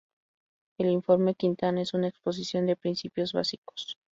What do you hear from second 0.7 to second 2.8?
El "Informe Quintana" es una exposición de